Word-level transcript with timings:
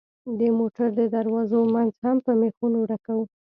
د 0.39 0.41
موټر 0.59 0.87
د 0.99 1.01
دروازو 1.15 1.59
منځ 1.73 1.93
هم 2.05 2.17
په 2.25 2.31
مېخونو 2.41 2.77
ډکوو. 2.89 3.25